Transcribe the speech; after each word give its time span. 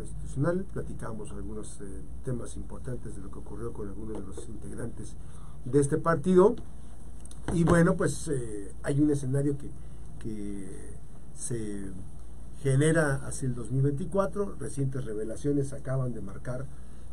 Institucional, 0.00 0.64
platicamos 0.72 1.30
algunos 1.32 1.80
eh, 1.80 2.02
temas 2.24 2.56
importantes 2.56 3.16
de 3.16 3.22
lo 3.22 3.30
que 3.30 3.38
ocurrió 3.38 3.72
con 3.72 3.88
algunos 3.88 4.20
de 4.20 4.26
los 4.26 4.48
integrantes 4.48 5.14
de 5.64 5.80
este 5.80 5.98
partido. 5.98 6.56
Y 7.52 7.64
bueno, 7.64 7.96
pues 7.96 8.28
eh, 8.28 8.72
hay 8.82 9.00
un 9.00 9.10
escenario 9.10 9.56
que, 9.58 9.70
que 10.20 10.96
se 11.36 11.90
genera 12.62 13.26
hacia 13.26 13.46
el 13.46 13.54
2024. 13.54 14.56
Recientes 14.58 15.04
revelaciones 15.04 15.72
acaban 15.72 16.14
de 16.14 16.20
marcar 16.20 16.66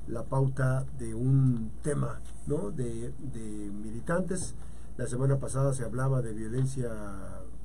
la 0.08 0.24
pauta 0.24 0.86
de 0.98 1.14
un 1.14 1.72
tema 1.82 2.20
¿no? 2.48 2.72
de, 2.72 3.14
de 3.34 3.72
militantes. 3.72 4.56
La 4.98 5.08
semana 5.08 5.38
pasada 5.38 5.74
se 5.74 5.84
hablaba 5.84 6.22
de 6.22 6.34
violencia 6.34 6.90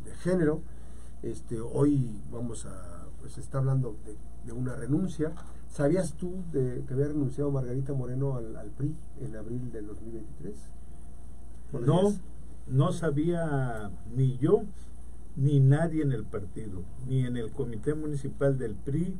de 0.04 0.14
género. 0.16 0.62
Este, 1.22 1.60
hoy 1.60 2.20
vamos 2.30 2.66
a, 2.66 3.06
pues 3.20 3.38
está 3.38 3.58
hablando 3.58 3.96
de, 4.04 4.16
una 4.52 4.74
renuncia. 4.74 5.32
¿Sabías 5.68 6.14
tú 6.14 6.44
de 6.52 6.84
que 6.86 6.94
había 6.94 7.08
renunciado 7.08 7.50
Margarita 7.50 7.92
Moreno 7.92 8.36
al, 8.36 8.54
al 8.56 8.70
PRI 8.70 8.94
en 9.20 9.36
abril 9.36 9.72
del 9.72 9.86
2023? 9.86 10.54
No, 11.80 12.14
no 12.68 12.92
sabía 12.92 13.90
ni 14.14 14.38
yo 14.38 14.62
ni 15.36 15.58
nadie 15.58 16.02
en 16.02 16.12
el 16.12 16.24
partido, 16.24 16.84
ni 17.08 17.26
en 17.26 17.36
el 17.36 17.50
comité 17.50 17.94
municipal 17.94 18.56
del 18.56 18.74
PRI. 18.74 19.16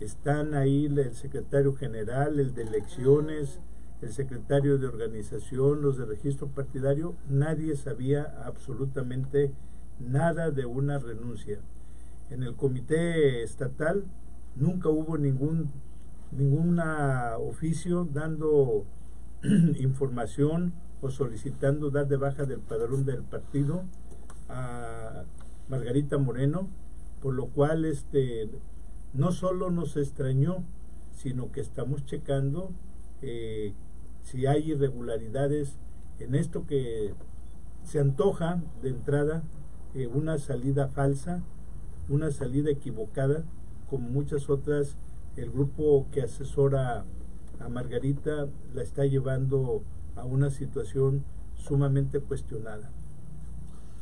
Están 0.00 0.54
ahí 0.54 0.86
el 0.86 1.14
secretario 1.14 1.74
general, 1.74 2.38
el 2.38 2.54
de 2.54 2.62
elecciones, 2.62 3.60
el 4.02 4.12
secretario 4.12 4.78
de 4.78 4.88
organización, 4.88 5.80
los 5.80 5.96
de 5.96 6.04
registro 6.04 6.48
partidario. 6.48 7.14
Nadie 7.28 7.76
sabía 7.76 8.24
absolutamente 8.44 9.52
nada 10.00 10.50
de 10.50 10.66
una 10.66 10.98
renuncia. 10.98 11.60
En 12.28 12.42
el 12.42 12.56
comité 12.56 13.42
estatal 13.42 14.04
nunca 14.56 14.88
hubo 14.88 15.18
ningún 15.18 15.70
ninguna 16.30 17.36
oficio 17.38 18.08
dando 18.10 18.84
información 19.78 20.72
o 21.00 21.10
solicitando 21.10 21.90
dar 21.90 22.08
de 22.08 22.16
baja 22.16 22.44
del 22.44 22.60
padrón 22.60 23.04
del 23.04 23.22
partido 23.22 23.84
a 24.48 25.24
Margarita 25.68 26.18
Moreno, 26.18 26.68
por 27.20 27.34
lo 27.34 27.48
cual 27.48 27.84
este 27.84 28.48
no 29.12 29.32
solo 29.32 29.70
nos 29.70 29.96
extrañó, 29.96 30.64
sino 31.12 31.52
que 31.52 31.60
estamos 31.60 32.04
checando 32.06 32.70
eh, 33.20 33.74
si 34.22 34.46
hay 34.46 34.72
irregularidades 34.72 35.76
en 36.18 36.34
esto 36.34 36.66
que 36.66 37.14
se 37.84 37.98
antoja 37.98 38.62
de 38.82 38.90
entrada 38.90 39.42
eh, 39.94 40.06
una 40.06 40.38
salida 40.38 40.88
falsa, 40.88 41.42
una 42.08 42.30
salida 42.30 42.70
equivocada, 42.70 43.44
como 43.92 44.08
muchas 44.08 44.48
otras, 44.48 44.96
el 45.36 45.50
grupo 45.50 46.06
que 46.12 46.22
asesora 46.22 47.04
a 47.60 47.68
Margarita 47.68 48.48
la 48.72 48.82
está 48.82 49.04
llevando 49.04 49.82
a 50.16 50.24
una 50.24 50.48
situación 50.48 51.24
sumamente 51.56 52.18
cuestionada. 52.20 52.90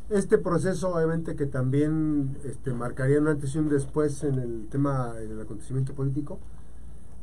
Este 0.09 0.39
proceso 0.39 0.95
obviamente 0.95 1.35
que 1.35 1.47
también 1.47 2.39
este, 2.45 2.73
marcaría 2.73 3.19
un 3.19 3.27
antes 3.27 3.53
y 3.57 3.59
un 3.59 3.69
después 3.69 4.23
en 4.23 4.39
el 4.39 4.69
tema 4.69 5.15
del 5.15 5.41
acontecimiento 5.41 5.93
político, 5.93 6.39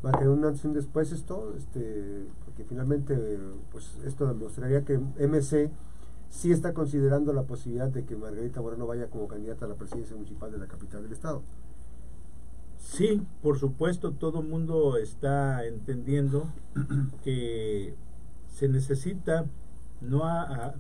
marcaría 0.03 0.29
un 0.29 0.43
antes 0.43 0.65
y 0.65 0.67
un 0.67 0.73
después 0.73 1.13
esto, 1.13 1.53
este, 1.57 2.25
porque 2.43 2.65
finalmente 2.65 3.39
pues 3.71 3.95
esto 4.03 4.27
demostraría 4.27 4.83
que 4.83 4.97
MC 4.97 5.71
sí 6.29 6.51
está 6.51 6.73
considerando 6.73 7.31
la 7.31 7.43
posibilidad 7.43 7.88
de 7.88 8.03
que 8.03 8.17
Margarita 8.17 8.61
Moreno 8.61 8.88
vaya 8.88 9.07
como 9.07 9.29
candidata 9.29 9.63
a 9.63 9.69
la 9.69 9.75
presidencia 9.75 10.17
municipal 10.17 10.51
de 10.51 10.57
la 10.57 10.67
capital 10.67 11.01
del 11.03 11.13
estado. 11.13 11.43
Sí, 12.80 13.22
por 13.42 13.59
supuesto, 13.59 14.11
todo 14.11 14.42
el 14.42 14.47
mundo 14.47 14.97
está 14.97 15.66
entendiendo 15.66 16.52
que 17.23 17.94
se 18.47 18.67
necesita 18.67 19.45
no 20.02 20.25
a, 20.25 20.73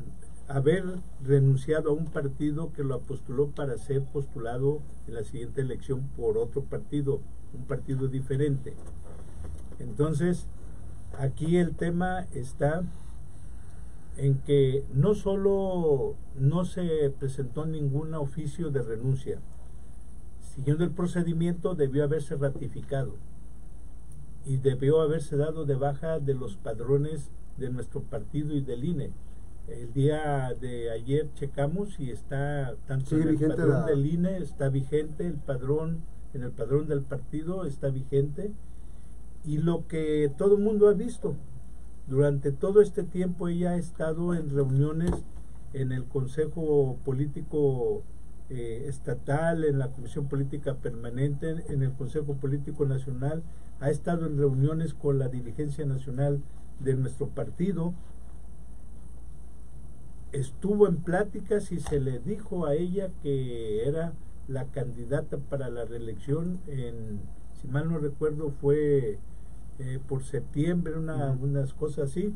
haber 0.47 0.85
renunciado 1.23 1.89
a 1.89 1.93
un 1.93 2.05
partido 2.05 2.71
que 2.71 2.83
lo 2.83 2.95
apostuló 2.95 3.49
para 3.49 3.77
ser 3.77 4.03
postulado 4.03 4.81
en 5.07 5.15
la 5.15 5.23
siguiente 5.23 5.61
elección 5.61 6.07
por 6.15 6.37
otro 6.37 6.63
partido, 6.63 7.19
un 7.53 7.65
partido 7.65 8.07
diferente. 8.07 8.73
Entonces, 9.79 10.47
aquí 11.19 11.57
el 11.57 11.75
tema 11.75 12.27
está 12.33 12.83
en 14.15 14.39
que 14.39 14.85
no 14.93 15.13
solo 15.13 16.15
no 16.35 16.65
se 16.65 17.13
presentó 17.19 17.65
ningún 17.65 18.13
oficio 18.15 18.71
de 18.71 18.81
renuncia, 18.81 19.39
siguiendo 20.57 20.83
el 20.83 20.91
procedimiento 20.91 21.73
debió 21.73 22.03
haberse 22.03 22.35
ratificado 22.35 23.13
y 24.45 24.57
debió 24.57 24.99
haberse 24.99 25.37
dado 25.37 25.63
de 25.63 25.75
baja 25.75 26.19
de 26.19 26.33
los 26.33 26.57
padrones 26.57 27.29
de 27.55 27.69
nuestro 27.69 28.01
partido 28.01 28.53
y 28.53 28.61
del 28.61 28.83
INE 28.83 29.13
el 29.67 29.91
día 29.93 30.53
de 30.59 30.91
ayer 30.91 31.29
checamos 31.35 31.99
y 31.99 32.11
está 32.11 32.75
tanto 32.87 33.17
en 33.17 33.27
el 33.27 33.37
padrón 33.37 33.85
del 33.85 34.05
INE 34.05 34.37
está 34.37 34.69
vigente, 34.69 35.27
el 35.27 35.35
padrón 35.35 36.03
en 36.33 36.43
el 36.43 36.51
padrón 36.51 36.87
del 36.87 37.01
partido 37.01 37.65
está 37.65 37.89
vigente. 37.89 38.53
Y 39.43 39.57
lo 39.57 39.87
que 39.87 40.31
todo 40.37 40.55
el 40.57 40.63
mundo 40.63 40.87
ha 40.87 40.93
visto 40.93 41.35
durante 42.07 42.51
todo 42.51 42.81
este 42.81 43.03
tiempo 43.03 43.49
ella 43.49 43.71
ha 43.71 43.77
estado 43.77 44.33
en 44.33 44.49
reuniones 44.49 45.11
en 45.73 45.91
el 45.91 46.05
Consejo 46.05 46.97
Político 47.03 48.03
eh, 48.49 48.85
Estatal, 48.87 49.63
en 49.65 49.79
la 49.79 49.89
Comisión 49.89 50.27
Política 50.27 50.75
Permanente, 50.75 51.65
en 51.69 51.83
el 51.83 51.91
Consejo 51.93 52.35
Político 52.35 52.85
Nacional, 52.85 53.43
ha 53.79 53.89
estado 53.89 54.25
en 54.25 54.37
reuniones 54.37 54.93
con 54.93 55.19
la 55.19 55.27
dirigencia 55.27 55.85
nacional 55.85 56.41
de 56.79 56.95
nuestro 56.95 57.27
partido, 57.29 57.93
estuvo 60.31 60.87
en 60.87 60.97
pláticas 60.97 61.71
y 61.71 61.79
se 61.79 61.99
le 61.99 62.19
dijo 62.19 62.65
a 62.65 62.75
ella 62.75 63.09
que 63.21 63.87
era 63.87 64.13
la 64.47 64.65
candidata 64.65 65.37
para 65.37 65.69
la 65.69 65.85
reelección 65.85 66.59
en, 66.67 67.19
si 67.61 67.67
mal 67.67 67.89
no 67.89 67.97
recuerdo, 67.97 68.51
fue 68.51 69.19
eh, 69.79 69.99
por 70.07 70.23
septiembre, 70.23 70.97
una, 70.97 71.31
unas 71.31 71.73
cosas 71.73 72.11
así. 72.11 72.33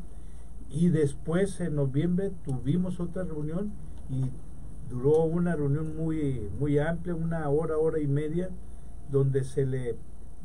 Y 0.70 0.88
después 0.88 1.60
en 1.60 1.74
noviembre 1.74 2.32
tuvimos 2.44 2.98
otra 2.98 3.24
reunión 3.24 3.72
y 4.08 4.30
duró 4.88 5.24
una 5.24 5.56
reunión 5.56 5.96
muy, 5.96 6.50
muy 6.58 6.78
amplia, 6.78 7.14
una 7.14 7.48
hora, 7.48 7.78
hora 7.78 7.98
y 8.00 8.06
media, 8.06 8.50
donde 9.10 9.44
se 9.44 9.66
le 9.66 9.96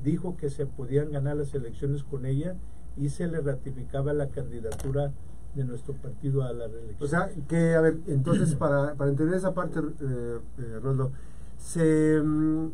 dijo 0.03 0.37
que 0.37 0.49
se 0.49 0.65
podían 0.65 1.11
ganar 1.11 1.37
las 1.37 1.53
elecciones 1.53 2.03
con 2.03 2.25
ella 2.25 2.55
y 2.95 3.09
se 3.09 3.27
le 3.27 3.41
ratificaba 3.41 4.13
la 4.13 4.29
candidatura 4.29 5.11
de 5.55 5.63
nuestro 5.63 5.93
partido 5.95 6.43
a 6.43 6.53
la 6.53 6.67
reelección. 6.67 7.03
O 7.03 7.07
sea, 7.07 7.29
que, 7.47 7.75
a 7.75 7.81
ver, 7.81 7.97
entonces, 8.07 8.55
para, 8.59 8.95
para 8.95 9.09
entender 9.09 9.35
esa 9.35 9.53
parte, 9.53 9.79
eh, 9.79 10.39
eh 10.59 11.09
se, 11.57 12.21
mm, 12.21 12.71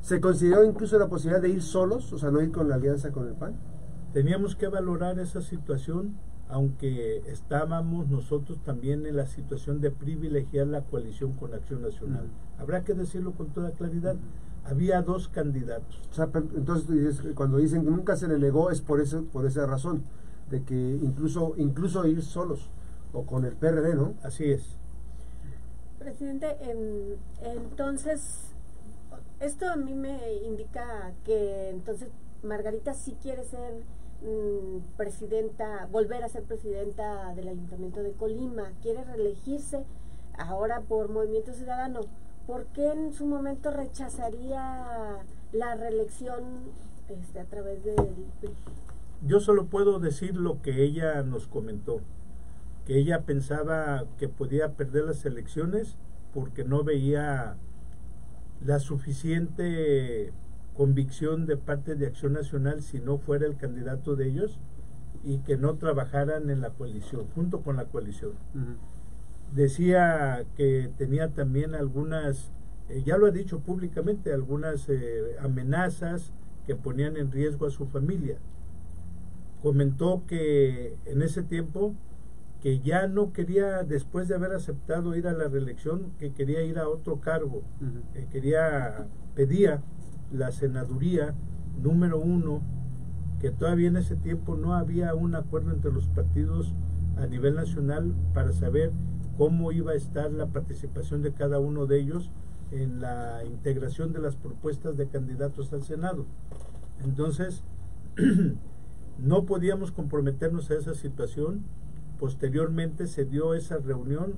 ¿se 0.00 0.20
consideró 0.20 0.64
incluso 0.64 0.98
la 0.98 1.08
posibilidad 1.08 1.40
de 1.40 1.48
ir 1.48 1.62
solos, 1.62 2.12
o 2.12 2.18
sea, 2.18 2.30
no 2.30 2.42
ir 2.42 2.52
con 2.52 2.68
la 2.68 2.74
alianza 2.74 3.10
con 3.10 3.26
el 3.26 3.34
PAN? 3.34 3.54
Teníamos 4.12 4.56
que 4.56 4.68
valorar 4.68 5.18
esa 5.18 5.40
situación, 5.40 6.18
aunque 6.52 7.22
estábamos 7.28 8.08
nosotros 8.08 8.58
también 8.62 9.06
en 9.06 9.16
la 9.16 9.26
situación 9.26 9.80
de 9.80 9.90
privilegiar 9.90 10.66
la 10.66 10.82
coalición 10.82 11.32
con 11.32 11.54
Acción 11.54 11.80
Nacional. 11.80 12.26
Habrá 12.58 12.84
que 12.84 12.92
decirlo 12.92 13.32
con 13.32 13.48
toda 13.48 13.70
claridad. 13.70 14.16
Había 14.64 15.00
dos 15.00 15.28
candidatos. 15.28 15.98
O 16.10 16.14
sea, 16.14 16.28
entonces 16.34 17.22
cuando 17.34 17.56
dicen 17.56 17.84
que 17.84 17.90
nunca 17.90 18.16
se 18.16 18.28
le 18.28 18.38
negó 18.38 18.70
es 18.70 18.82
por 18.82 19.00
eso, 19.00 19.24
por 19.32 19.46
esa 19.46 19.64
razón 19.66 20.04
de 20.50 20.62
que 20.62 20.74
incluso, 20.74 21.54
incluso 21.56 22.06
ir 22.06 22.22
solos 22.22 22.68
o 23.14 23.24
con 23.24 23.46
el 23.46 23.54
PRD, 23.54 23.94
¿no? 23.94 24.12
Así 24.22 24.50
es. 24.50 24.76
Presidente, 25.98 26.58
entonces, 27.40 28.52
esto 29.40 29.70
a 29.70 29.76
mí 29.76 29.94
me 29.94 30.34
indica 30.44 31.12
que 31.24 31.70
entonces 31.70 32.08
Margarita 32.42 32.92
sí 32.92 33.16
quiere 33.22 33.42
ser 33.44 33.84
mm, 34.22 34.96
presidenta, 34.96 35.86
volver 35.90 36.24
a 36.24 36.28
ser 36.28 36.44
presidenta 36.44 37.34
del 37.34 37.48
Ayuntamiento 37.48 38.02
de 38.02 38.12
Colima, 38.12 38.72
quiere 38.82 39.04
reelegirse 39.04 39.84
ahora 40.38 40.80
por 40.80 41.08
Movimiento 41.08 41.52
Ciudadano. 41.52 42.00
¿Por 42.46 42.66
qué 42.66 42.90
en 42.90 43.12
su 43.12 43.26
momento 43.26 43.70
rechazaría 43.70 45.18
la 45.52 45.74
reelección 45.74 46.42
este, 47.08 47.40
a 47.40 47.44
través 47.44 47.84
del 47.84 47.96
yo 49.24 49.38
solo 49.38 49.66
puedo 49.66 50.00
decir 50.00 50.36
lo 50.36 50.60
que 50.62 50.82
ella 50.82 51.22
nos 51.22 51.46
comentó, 51.46 52.00
que 52.84 52.98
ella 52.98 53.22
pensaba 53.22 54.04
que 54.18 54.28
podía 54.28 54.72
perder 54.72 55.04
las 55.04 55.24
elecciones 55.24 55.96
porque 56.34 56.64
no 56.64 56.82
veía 56.82 57.56
la 58.64 58.80
suficiente 58.80 60.32
convicción 60.74 61.46
de 61.46 61.56
parte 61.56 61.94
de 61.94 62.06
Acción 62.06 62.32
Nacional 62.32 62.82
si 62.82 62.98
no 63.00 63.18
fuera 63.18 63.46
el 63.46 63.56
candidato 63.56 64.16
de 64.16 64.28
ellos 64.28 64.58
y 65.24 65.38
que 65.38 65.56
no 65.56 65.76
trabajaran 65.76 66.50
en 66.50 66.60
la 66.60 66.70
coalición, 66.70 67.26
junto 67.34 67.62
con 67.62 67.76
la 67.76 67.84
coalición. 67.84 68.32
Decía 69.52 70.44
que 70.56 70.90
tenía 70.96 71.28
también 71.28 71.74
algunas, 71.74 72.50
eh, 72.88 73.02
ya 73.04 73.18
lo 73.18 73.26
ha 73.26 73.30
dicho 73.30 73.60
públicamente, 73.60 74.32
algunas 74.32 74.88
eh, 74.88 75.36
amenazas 75.40 76.32
que 76.66 76.74
ponían 76.74 77.16
en 77.16 77.30
riesgo 77.30 77.66
a 77.66 77.70
su 77.70 77.86
familia. 77.86 78.38
Comentó 79.62 80.24
que 80.26 80.96
en 81.04 81.22
ese 81.22 81.42
tiempo 81.42 81.94
que 82.62 82.80
ya 82.80 83.08
no 83.08 83.32
quería, 83.32 83.82
después 83.82 84.28
de 84.28 84.36
haber 84.36 84.52
aceptado 84.52 85.16
ir 85.16 85.26
a 85.26 85.32
la 85.32 85.48
reelección, 85.48 86.12
que 86.18 86.32
quería 86.32 86.62
ir 86.62 86.78
a 86.78 86.88
otro 86.88 87.20
cargo, 87.20 87.62
que 88.14 88.26
quería, 88.26 89.08
pedía 89.34 89.82
la 90.32 90.52
senaduría 90.52 91.34
número 91.82 92.18
uno, 92.18 92.62
que 93.40 93.50
todavía 93.50 93.88
en 93.88 93.96
ese 93.96 94.16
tiempo 94.16 94.56
no 94.56 94.74
había 94.74 95.14
un 95.14 95.34
acuerdo 95.34 95.72
entre 95.72 95.92
los 95.92 96.08
partidos 96.08 96.74
a 97.16 97.26
nivel 97.26 97.54
nacional 97.54 98.14
para 98.34 98.52
saber 98.52 98.92
cómo 99.36 99.72
iba 99.72 99.92
a 99.92 99.96
estar 99.96 100.30
la 100.30 100.46
participación 100.46 101.22
de 101.22 101.32
cada 101.32 101.58
uno 101.58 101.86
de 101.86 102.00
ellos 102.00 102.30
en 102.70 103.00
la 103.00 103.44
integración 103.44 104.12
de 104.12 104.20
las 104.20 104.36
propuestas 104.36 104.96
de 104.96 105.08
candidatos 105.08 105.72
al 105.72 105.82
Senado. 105.82 106.26
Entonces, 107.04 107.62
no 109.18 109.44
podíamos 109.44 109.92
comprometernos 109.92 110.70
a 110.70 110.74
esa 110.74 110.94
situación. 110.94 111.64
Posteriormente 112.18 113.06
se 113.06 113.24
dio 113.24 113.54
esa 113.54 113.78
reunión 113.78 114.34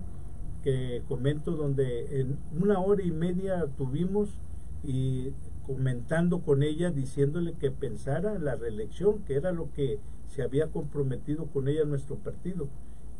que 0.63 1.03
comento 1.07 1.53
donde 1.53 2.21
en 2.21 2.39
una 2.59 2.79
hora 2.81 3.03
y 3.03 3.11
media 3.11 3.67
tuvimos 3.77 4.39
y 4.83 5.33
comentando 5.67 6.41
con 6.41 6.63
ella, 6.63 6.91
diciéndole 6.91 7.55
que 7.55 7.71
pensara 7.71 8.39
la 8.39 8.57
reelección, 8.57 9.21
que 9.25 9.35
era 9.35 9.53
lo 9.53 9.73
que 9.73 9.99
se 10.27 10.43
había 10.43 10.69
comprometido 10.69 11.47
con 11.47 11.69
ella 11.69 11.85
nuestro 11.85 12.17
partido. 12.17 12.69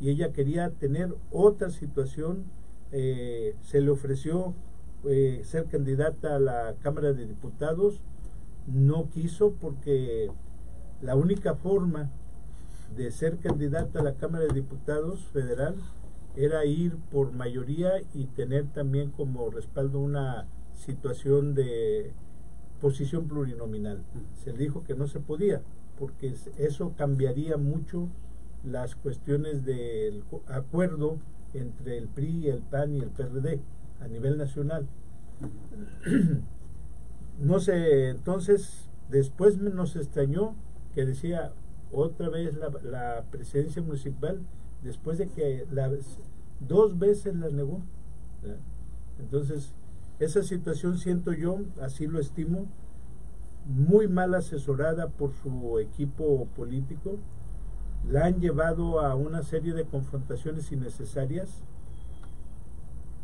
Y 0.01 0.11
ella 0.11 0.33
quería 0.33 0.71
tener 0.71 1.15
otra 1.31 1.71
situación, 1.71 2.45
eh, 2.93 3.55
se 3.63 3.81
le 3.81 3.91
ofreció 3.91 4.55
eh, 5.07 5.43
ser 5.45 5.67
candidata 5.67 6.37
a 6.37 6.39
la 6.39 6.75
Cámara 6.83 7.13
de 7.13 7.27
Diputados, 7.27 8.01
no 8.67 9.11
quiso 9.11 9.53
porque 9.61 10.31
la 11.03 11.17
única 11.17 11.55
forma 11.55 12.11
de 12.97 13.11
ser 13.11 13.37
candidata 13.39 14.01
a 14.01 14.03
la 14.03 14.15
Cámara 14.15 14.45
de 14.45 14.55
Diputados 14.55 15.27
federal 15.33 15.77
era 16.37 16.65
ir 16.65 16.97
por 17.11 17.33
mayoría 17.33 17.93
y 18.13 18.27
tener 18.27 18.67
también 18.73 19.11
como 19.11 19.51
respaldo 19.51 20.01
una 20.01 20.47
situación 20.75 21.55
de 21.55 22.13
posición 22.85 23.27
plurinominal. 23.29 24.05
Se 24.45 24.53
dijo 24.53 24.85
que 24.85 24.95
no 24.95 25.07
se 25.07 25.19
podía, 25.19 25.63
porque 25.99 26.35
eso 26.59 26.93
cambiaría 26.99 27.57
mucho 27.57 28.11
las 28.63 28.95
cuestiones 28.95 29.65
del 29.65 30.23
acuerdo 30.49 31.17
entre 31.55 31.97
el 31.97 32.09
PRI, 32.09 32.49
el 32.49 32.61
PAN 32.61 32.95
y 32.95 33.01
el 33.01 33.09
PRD 33.09 33.63
a 34.03 34.09
nivel 34.09 34.37
nacional. 34.37 34.87
no 37.41 37.59
sé, 37.59 38.11
entonces 38.11 38.91
después 39.09 39.57
nos 39.57 39.97
extrañó 39.97 40.55
que 40.95 41.07
decía 41.07 41.55
otra 41.91 42.29
vez 42.29 42.55
la, 42.55 42.69
la 42.83 43.25
presidencia 43.31 43.81
municipal, 43.81 44.43
después 44.83 45.17
de 45.17 45.29
que 45.29 45.67
la, 45.71 45.91
dos 46.61 46.99
veces 46.99 47.35
la 47.35 47.49
negó. 47.49 47.81
Entonces, 49.19 49.73
esa 50.19 50.43
situación 50.43 50.99
siento 50.99 51.33
yo, 51.33 51.59
así 51.81 52.07
lo 52.07 52.21
estimo, 52.21 52.67
muy 53.67 54.09
mal 54.09 54.35
asesorada 54.35 55.09
por 55.09 55.33
su 55.33 55.79
equipo 55.79 56.47
político, 56.57 57.19
la 58.09 58.27
han 58.27 58.41
llevado 58.41 59.01
a 59.01 59.15
una 59.15 59.43
serie 59.43 59.73
de 59.73 59.85
confrontaciones 59.85 60.71
innecesarias. 60.71 61.63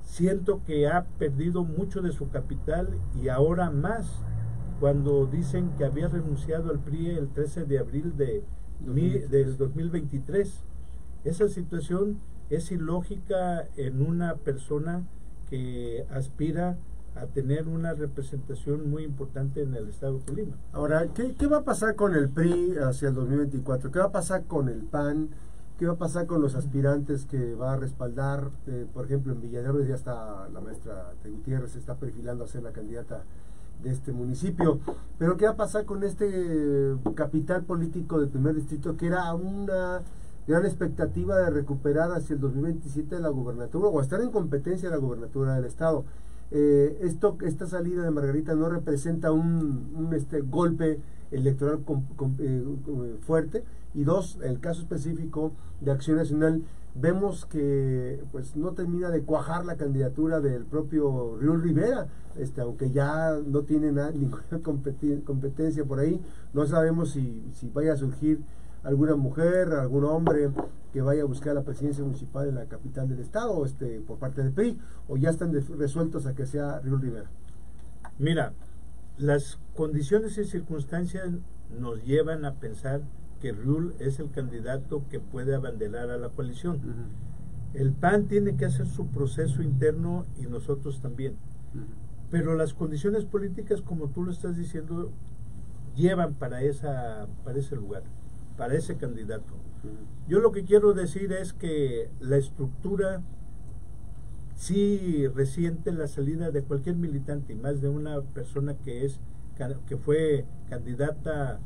Siento 0.02 0.62
que 0.64 0.88
ha 0.88 1.04
perdido 1.18 1.64
mucho 1.64 2.00
de 2.00 2.12
su 2.12 2.30
capital 2.30 2.88
y 3.22 3.28
ahora 3.28 3.70
más 3.70 4.24
cuando 4.80 5.26
dicen 5.26 5.70
que 5.76 5.84
había 5.84 6.08
renunciado 6.08 6.70
al 6.70 6.80
PRI 6.80 7.10
el 7.10 7.28
13 7.28 7.66
de 7.66 7.78
abril 7.78 8.16
de, 8.16 8.42
del 9.28 9.56
2023. 9.58 10.64
Esa 11.24 11.48
situación 11.48 12.18
es 12.48 12.72
ilógica 12.72 13.68
en 13.76 14.00
una 14.00 14.36
persona 14.36 15.04
que 15.50 16.06
aspira 16.10 16.78
a 17.16 17.26
tener 17.26 17.66
una 17.68 17.92
representación 17.92 18.88
muy 18.88 19.02
importante 19.02 19.62
en 19.62 19.74
el 19.74 19.88
estado 19.88 20.18
de 20.18 20.24
Colima. 20.24 20.56
Ahora, 20.72 21.08
¿qué, 21.12 21.34
¿qué, 21.34 21.46
va 21.46 21.58
a 21.58 21.64
pasar 21.64 21.96
con 21.96 22.14
el 22.14 22.28
PRI 22.28 22.76
hacia 22.78 23.08
el 23.08 23.14
2024? 23.14 23.90
¿Qué 23.90 23.98
va 23.98 24.06
a 24.06 24.12
pasar 24.12 24.44
con 24.44 24.68
el 24.68 24.82
PAN? 24.84 25.28
¿Qué 25.78 25.86
va 25.86 25.94
a 25.94 25.98
pasar 25.98 26.26
con 26.26 26.40
los 26.40 26.54
aspirantes 26.54 27.26
que 27.26 27.54
va 27.54 27.72
a 27.72 27.76
respaldar? 27.76 28.50
Eh, 28.68 28.86
por 28.92 29.06
ejemplo, 29.06 29.32
en 29.32 29.40
Villanueva 29.40 29.84
ya 29.84 29.96
está 29.96 30.48
la 30.50 30.60
maestra 30.60 31.14
Gutiérrez, 31.24 31.74
está 31.74 31.96
perfilando 31.96 32.44
a 32.44 32.48
ser 32.48 32.62
la 32.62 32.72
candidata 32.72 33.24
de 33.82 33.90
este 33.90 34.12
municipio. 34.12 34.78
Pero 35.18 35.36
¿qué 35.36 35.46
va 35.46 35.52
a 35.52 35.56
pasar 35.56 35.86
con 35.86 36.04
este 36.04 36.94
capital 37.14 37.64
político 37.64 38.20
del 38.20 38.28
primer 38.28 38.54
distrito 38.54 38.96
que 38.96 39.06
era 39.06 39.32
una 39.34 40.02
gran 40.50 40.66
expectativa 40.66 41.38
de 41.38 41.50
recuperar 41.50 42.10
hacia 42.10 42.34
el 42.34 42.40
2027 42.40 43.20
la 43.20 43.28
gubernatura 43.28 43.88
o 43.88 44.00
estar 44.00 44.20
en 44.20 44.30
competencia 44.30 44.88
de 44.88 44.96
la 44.96 45.00
gubernatura 45.00 45.54
del 45.54 45.64
estado? 45.64 46.04
Eh, 46.50 46.98
esto, 47.02 47.38
esta 47.42 47.66
salida 47.66 48.02
de 48.02 48.10
Margarita 48.10 48.54
no 48.54 48.68
representa 48.68 49.30
un, 49.30 50.10
este, 50.12 50.40
golpe 50.40 50.98
electoral 51.30 51.84
eh, 52.40 53.16
fuerte. 53.20 53.64
Y 53.94 54.02
dos, 54.04 54.38
el 54.42 54.60
caso 54.60 54.82
específico 54.82 55.52
de 55.80 55.92
Acción 55.92 56.16
Nacional, 56.16 56.62
vemos 56.96 57.46
que 57.46 58.20
pues 58.32 58.56
no 58.56 58.72
termina 58.72 59.10
de 59.10 59.22
cuajar 59.22 59.64
la 59.64 59.76
candidatura 59.76 60.40
del 60.40 60.64
propio 60.64 61.36
Río 61.40 61.56
Rivera, 61.56 62.08
este, 62.36 62.60
aunque 62.60 62.90
ya 62.90 63.38
no 63.46 63.62
tiene 63.62 63.92
ninguna 64.14 64.60
competencia 65.24 65.84
por 65.84 66.00
ahí, 66.00 66.20
no 66.52 66.66
sabemos 66.66 67.12
si, 67.12 67.44
si 67.52 67.68
vaya 67.68 67.92
a 67.92 67.96
surgir 67.96 68.40
alguna 68.82 69.16
mujer, 69.16 69.72
algún 69.72 70.04
hombre 70.04 70.50
que 70.92 71.02
vaya 71.02 71.22
a 71.22 71.26
buscar 71.26 71.54
la 71.54 71.62
presidencia 71.62 72.02
municipal 72.02 72.48
en 72.48 72.56
la 72.56 72.66
capital 72.66 73.08
del 73.08 73.20
estado 73.20 73.64
este, 73.64 74.00
por 74.00 74.18
parte 74.18 74.42
del 74.42 74.52
PRI 74.52 74.78
o 75.08 75.16
ya 75.16 75.30
están 75.30 75.52
resueltos 75.52 76.26
a 76.26 76.34
que 76.34 76.46
sea 76.46 76.80
Río 76.80 76.96
Rivera? 76.96 77.30
Mira, 78.18 78.52
las 79.18 79.58
condiciones 79.74 80.36
y 80.38 80.44
circunstancias 80.44 81.30
nos 81.78 82.04
llevan 82.04 82.44
a 82.44 82.54
pensar 82.54 83.02
que 83.40 83.52
Rul 83.52 83.94
es 83.98 84.18
el 84.18 84.30
candidato 84.30 85.04
que 85.08 85.20
puede 85.20 85.54
abanderar 85.54 86.10
a 86.10 86.18
la 86.18 86.28
coalición. 86.30 86.80
El 87.72 87.92
PAN 87.92 88.26
tiene 88.26 88.56
que 88.56 88.66
hacer 88.66 88.86
su 88.86 89.06
proceso 89.06 89.62
interno 89.62 90.26
y 90.38 90.46
nosotros 90.46 91.00
también. 91.00 91.36
Pero 92.30 92.54
las 92.54 92.74
condiciones 92.74 93.24
políticas, 93.24 93.80
como 93.80 94.08
tú 94.08 94.24
lo 94.24 94.32
estás 94.32 94.56
diciendo, 94.56 95.12
llevan 95.96 96.34
para, 96.34 96.62
esa, 96.62 97.28
para 97.44 97.58
ese 97.58 97.76
lugar 97.76 98.02
para 98.60 98.74
ese 98.74 98.98
candidato. 98.98 99.54
Yo 100.28 100.38
lo 100.40 100.52
que 100.52 100.64
quiero 100.64 100.92
decir 100.92 101.32
es 101.32 101.54
que 101.54 102.10
la 102.20 102.36
estructura 102.36 103.22
sí 104.54 105.26
resiente 105.28 105.92
la 105.92 106.06
salida 106.06 106.50
de 106.50 106.62
cualquier 106.62 106.96
militante, 106.96 107.54
y 107.54 107.56
más 107.56 107.80
de 107.80 107.88
una 107.88 108.20
persona 108.20 108.74
que 108.74 109.06
es 109.06 109.18
que 109.86 109.96
fue 109.96 110.44
candidata 110.68 111.58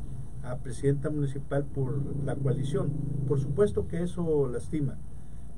a 0.45 0.59
presidenta 0.59 1.11
municipal 1.11 1.65
por 1.65 2.01
la 2.25 2.37
coalición. 2.37 2.93
Por 3.27 3.41
supuesto 3.41 3.89
que 3.89 4.05
eso 4.05 4.47
lastima. 4.47 4.97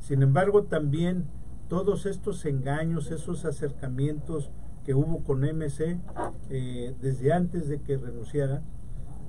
Sin 0.00 0.23
embargo, 0.23 0.62
también 0.62 1.26
todos 1.69 2.07
estos 2.07 2.47
engaños, 2.47 3.11
esos 3.11 3.45
acercamientos 3.45 4.50
que 4.87 4.95
hubo 4.95 5.23
con 5.23 5.40
MC 5.40 6.00
eh, 6.49 6.95
desde 7.02 7.35
antes 7.35 7.69
de 7.69 7.83
que 7.83 7.99
renunciara, 7.99 8.62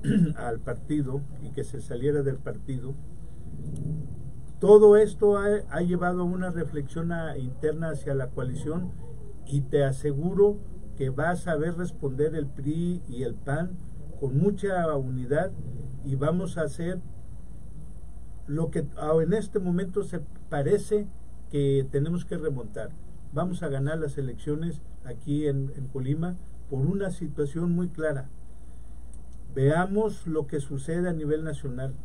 al 0.38 0.60
partido 0.60 1.22
y 1.42 1.52
que 1.52 1.64
se 1.64 1.82
saliera 1.82 2.24
del 2.24 2.38
partido. 2.38 2.96
Todo 4.60 4.98
esto 4.98 5.38
ha, 5.38 5.82
llevado 5.82 6.22
a 6.22 6.26
una 6.26 6.50
reflexión 6.50 7.12
interna 7.38 7.90
hacia 7.92 8.16
la 8.16 8.30
coalición 8.30 8.92
y 9.46 9.62
te 9.62 9.84
aseguro 9.84 10.58
que 10.96 11.10
va 11.12 11.30
a 11.30 11.36
saber 11.36 11.76
responder 11.76 12.34
el 12.36 12.48
PRI 12.48 13.04
y 13.08 13.22
el 13.22 13.36
PAN 13.36 13.78
con 14.20 14.38
mucha 14.38 14.96
unidad 14.98 15.52
y 16.04 16.16
vamos 16.16 16.58
a 16.58 16.64
hacer 16.64 17.00
lo 18.48 18.72
que 18.72 18.80
en 19.22 19.34
este 19.34 19.60
momento 19.60 20.04
se 20.04 20.22
parece 20.50 21.08
que 21.52 21.88
tenemos 21.92 22.26
que 22.26 22.38
remontar. 22.38 22.90
Vamos 23.34 23.62
a 23.62 23.68
ganar 23.68 24.00
las 24.00 24.18
elecciones 24.18 24.82
aquí 25.06 25.46
en 25.46 25.70
Colima 25.94 26.36
por 26.68 26.80
una 26.80 27.12
situación 27.12 27.72
muy 27.72 27.90
clara 27.90 28.30
Veamos 29.58 30.28
lo 30.28 30.46
que 30.46 30.60
sucede 30.60 31.10
a 31.10 31.14
nivel 31.14 31.44
nacional. 31.44 31.96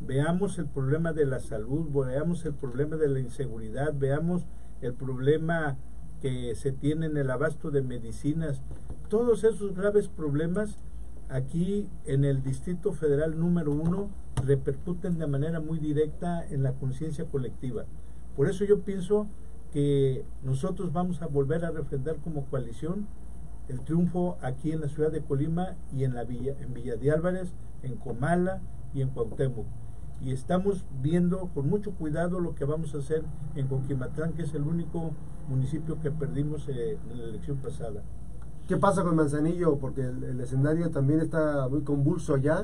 Veamos 0.00 0.58
el 0.58 0.66
problema 0.66 1.14
de 1.14 1.24
la 1.24 1.40
salud, 1.40 1.88
veamos 1.90 2.44
el 2.44 2.52
problema 2.52 2.96
de 2.96 3.08
la 3.08 3.20
inseguridad, 3.20 3.94
veamos 3.98 4.44
el 4.82 4.92
problema 4.92 5.78
que 6.20 6.54
se 6.54 6.72
tiene 6.72 7.06
en 7.06 7.16
el 7.16 7.30
abasto 7.30 7.70
de 7.70 7.80
medicinas. 7.80 8.60
Todos 9.08 9.44
esos 9.44 9.74
graves 9.74 10.08
problemas 10.08 10.76
aquí 11.30 11.88
en 12.04 12.26
el 12.26 12.42
Distrito 12.42 12.92
Federal 12.92 13.40
número 13.40 13.72
uno 13.72 14.10
repercuten 14.44 15.16
de 15.16 15.26
manera 15.26 15.58
muy 15.58 15.78
directa 15.78 16.46
en 16.50 16.62
la 16.62 16.74
conciencia 16.74 17.24
colectiva. 17.24 17.86
Por 18.36 18.46
eso 18.46 18.66
yo 18.66 18.80
pienso 18.80 19.26
que 19.72 20.22
nosotros 20.42 20.92
vamos 20.92 21.22
a 21.22 21.28
volver 21.28 21.64
a 21.64 21.70
refrendar 21.70 22.16
como 22.16 22.44
coalición 22.44 23.06
el 23.70 23.80
triunfo 23.80 24.36
aquí 24.42 24.72
en 24.72 24.80
la 24.80 24.88
ciudad 24.88 25.12
de 25.12 25.22
Colima 25.22 25.76
y 25.92 26.04
en 26.04 26.14
la 26.14 26.24
villa, 26.24 26.54
en 26.60 26.74
Villa 26.74 26.96
de 26.96 27.10
Álvarez, 27.12 27.52
en 27.82 27.96
Comala 27.96 28.60
y 28.92 29.00
en 29.00 29.08
Cuauhtémoc. 29.10 29.66
Y 30.20 30.32
estamos 30.32 30.84
viendo 31.00 31.48
con 31.54 31.68
mucho 31.68 31.92
cuidado 31.92 32.40
lo 32.40 32.54
que 32.54 32.64
vamos 32.64 32.94
a 32.94 32.98
hacer 32.98 33.22
en 33.54 33.68
Coquimatlán, 33.68 34.32
que 34.34 34.42
es 34.42 34.54
el 34.54 34.62
único 34.62 35.12
municipio 35.48 36.00
que 36.00 36.10
perdimos 36.10 36.68
eh, 36.68 36.98
en 37.10 37.18
la 37.18 37.24
elección 37.24 37.56
pasada. 37.58 38.02
¿Qué 38.68 38.76
pasa 38.76 39.02
con 39.02 39.16
Manzanillo? 39.16 39.78
Porque 39.78 40.02
el, 40.02 40.22
el, 40.22 40.40
escenario 40.40 40.90
también 40.90 41.20
está 41.20 41.68
muy 41.68 41.82
convulso 41.82 42.34
allá. 42.34 42.62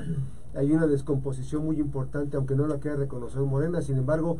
Hay 0.55 0.71
una 0.71 0.87
descomposición 0.87 1.65
muy 1.65 1.79
importante, 1.79 2.37
aunque 2.37 2.55
no 2.55 2.67
la 2.67 2.79
quiera 2.79 2.95
reconocer 2.95 3.41
Morena. 3.41 3.81
Sin 3.81 3.97
embargo, 3.97 4.37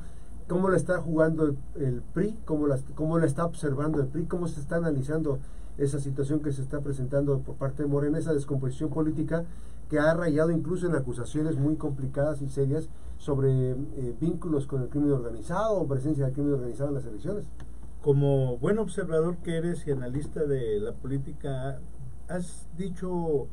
¿cómo 0.48 0.70
la 0.70 0.78
está 0.78 1.00
jugando 1.00 1.56
el, 1.76 2.02
PRI? 2.14 2.38
¿Cómo 2.46 2.68
la, 2.68 2.78
¿Cómo 2.96 3.18
la 3.18 3.26
está 3.26 3.46
observando 3.46 4.00
el 4.00 4.08
PRI? 4.08 4.26
¿Cómo 4.26 4.48
se 4.48 4.60
está 4.60 4.78
analizando 4.78 5.40
esa 5.78 6.00
situación 6.00 6.40
que 6.40 6.52
se 6.52 6.62
está 6.62 6.82
presentando 6.82 7.40
por 7.40 7.56
parte 7.56 7.84
de 7.84 7.90
Morena, 7.90 8.18
esa 8.18 8.34
descomposición 8.34 8.90
política 8.90 9.46
que 9.90 10.00
ha 10.00 10.14
rayado 10.14 10.52
incluso 10.52 10.88
en 10.88 10.96
acusaciones 10.96 11.58
muy 11.58 11.76
complicadas 11.76 12.42
y 12.42 12.50
serias 12.50 12.90
sobre 13.18 13.72
eh, 13.72 14.16
vínculos 14.20 14.68
con 14.68 14.82
el 14.82 14.90
crimen 14.90 15.12
organizado 15.12 15.80
o 15.80 15.88
presencia 15.88 16.26
del 16.26 16.34
crimen 16.34 16.54
organizado 16.54 16.90
en 16.90 16.96
las 16.96 17.06
elecciones? 17.06 17.46
Como 18.02 18.58
buen 18.58 18.80
observador 18.80 19.38
que 19.38 19.58
eres 19.58 19.86
y 19.88 19.92
analista 19.92 20.44
de 20.44 20.80
la 20.80 20.94
política, 20.94 21.80
has 22.28 22.68
dicho 22.78 23.48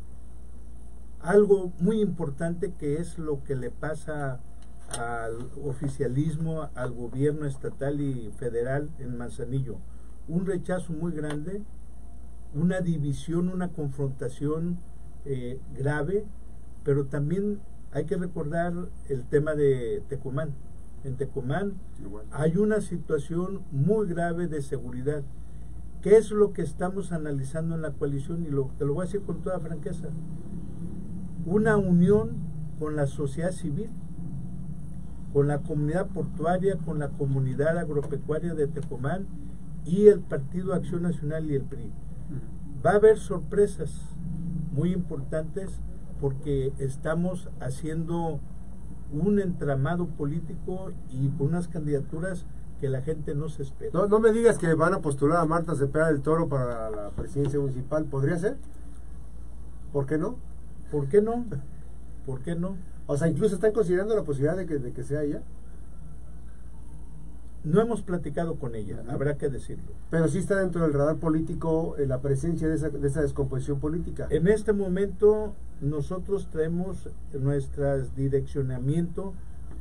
algo 1.20 1.72
muy 1.80 2.00
importante 2.00 2.72
que 2.72 2.96
es 2.96 3.18
lo 3.18 3.42
que 3.44 3.56
le 3.56 3.70
pasa 3.70 4.40
al 4.90 5.50
oficialismo, 5.64 6.68
al 6.74 6.92
gobierno 6.92 7.46
estatal 7.46 8.00
y 8.00 8.30
federal 8.36 8.90
en 8.98 9.16
Manzanillo. 9.16 9.78
Un 10.28 10.46
rechazo 10.46 10.92
muy 10.92 11.12
grande, 11.12 11.62
una 12.54 12.80
división, 12.80 13.48
una 13.48 13.68
confrontación 13.68 14.78
eh, 15.24 15.58
grave, 15.76 16.24
pero 16.84 17.06
también 17.06 17.60
hay 17.92 18.04
que 18.04 18.16
recordar 18.16 18.72
el 19.08 19.24
tema 19.24 19.54
de 19.54 20.02
Tecumán. 20.08 20.54
En 21.04 21.16
Tecumán 21.16 21.74
Igual. 22.00 22.26
hay 22.30 22.56
una 22.56 22.80
situación 22.80 23.62
muy 23.70 24.08
grave 24.08 24.46
de 24.48 24.62
seguridad. 24.62 25.22
¿Qué 26.02 26.16
es 26.16 26.30
lo 26.30 26.52
que 26.52 26.62
estamos 26.62 27.12
analizando 27.12 27.74
en 27.74 27.82
la 27.82 27.92
coalición? 27.92 28.44
Y 28.44 28.48
lo, 28.48 28.70
te 28.78 28.84
lo 28.84 28.94
voy 28.94 29.02
a 29.02 29.06
decir 29.06 29.22
con 29.22 29.42
toda 29.42 29.60
franqueza. 29.60 30.08
Una 31.46 31.76
unión 31.76 32.36
con 32.78 32.96
la 32.96 33.06
sociedad 33.06 33.52
civil, 33.52 33.90
con 35.34 35.48
la 35.48 35.58
comunidad 35.58 36.06
portuaria, 36.06 36.78
con 36.78 37.00
la 37.00 37.08
comunidad 37.08 37.76
agropecuaria 37.76 38.54
de 38.54 38.68
Tecomán 38.68 39.26
y 39.84 40.06
el 40.06 40.20
Partido 40.20 40.72
Acción 40.72 41.02
Nacional 41.02 41.50
y 41.50 41.56
el 41.56 41.62
PRI. 41.62 41.90
Va 42.86 42.92
a 42.92 42.94
haber 42.94 43.18
sorpresas 43.18 44.00
muy 44.72 44.92
importantes 44.92 45.80
porque 46.20 46.72
estamos 46.78 47.50
haciendo 47.58 48.38
un 49.12 49.40
entramado 49.40 50.06
político 50.06 50.92
y 51.10 51.32
unas 51.40 51.66
candidaturas 51.66 52.46
que 52.80 52.88
la 52.88 53.02
gente 53.02 53.34
no 53.34 53.48
se 53.48 53.62
espera. 53.64 53.90
No, 53.92 54.06
no 54.06 54.20
me 54.20 54.32
digas 54.32 54.56
que 54.56 54.72
van 54.74 54.94
a 54.94 55.00
postular 55.00 55.38
a 55.38 55.46
Marta 55.46 55.74
Cepeda 55.74 56.12
del 56.12 56.22
Toro 56.22 56.48
para 56.48 56.90
la 56.90 57.10
presidencia 57.10 57.58
municipal. 57.58 58.04
¿Podría 58.04 58.38
ser? 58.38 58.56
¿Por 59.92 60.06
qué 60.06 60.16
no? 60.16 60.36
¿Por 60.92 61.08
qué 61.08 61.20
no? 61.20 61.44
¿Por 62.24 62.40
qué 62.42 62.54
no? 62.54 62.76
O 63.06 63.16
sea, 63.16 63.28
incluso 63.28 63.54
están 63.54 63.72
considerando 63.72 64.14
la 64.14 64.22
posibilidad 64.22 64.56
de 64.56 64.66
que, 64.66 64.78
de 64.78 64.92
que 64.92 65.02
sea 65.02 65.22
ella. 65.22 65.42
No 67.64 67.80
hemos 67.80 68.02
platicado 68.02 68.56
con 68.56 68.74
ella, 68.74 69.02
habrá 69.08 69.38
que 69.38 69.48
decirlo. 69.48 69.92
Pero 70.10 70.28
sí 70.28 70.38
está 70.38 70.56
dentro 70.56 70.82
del 70.82 70.92
radar 70.92 71.16
político 71.16 71.96
eh, 71.96 72.06
la 72.06 72.20
presencia 72.20 72.68
de 72.68 72.74
esa, 72.74 72.90
de 72.90 73.08
esa 73.08 73.22
descomposición 73.22 73.80
política. 73.80 74.26
En 74.30 74.48
este 74.48 74.74
momento 74.74 75.54
nosotros 75.80 76.48
traemos 76.50 77.08
nuestro 77.32 78.02
direccionamiento 78.16 79.32